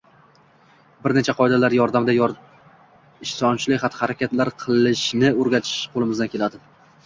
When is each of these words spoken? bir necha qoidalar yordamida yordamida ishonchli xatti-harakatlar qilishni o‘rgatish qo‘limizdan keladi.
bir 1.03 1.13
necha 1.17 1.35
qoidalar 1.41 1.75
yordamida 1.79 2.15
yordamida 2.15 3.27
ishonchli 3.29 3.79
xatti-harakatlar 3.87 4.53
qilishni 4.67 5.33
o‘rgatish 5.45 5.79
qo‘limizdan 5.95 6.37
keladi. 6.37 6.67